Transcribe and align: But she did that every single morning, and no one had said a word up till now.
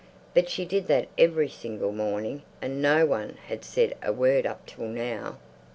But 0.33 0.49
she 0.49 0.65
did 0.65 0.87
that 0.87 1.09
every 1.15 1.47
single 1.47 1.91
morning, 1.91 2.41
and 2.59 2.81
no 2.81 3.05
one 3.05 3.37
had 3.49 3.63
said 3.63 3.93
a 4.01 4.11
word 4.11 4.47
up 4.47 4.65
till 4.65 4.87
now. 4.87 5.37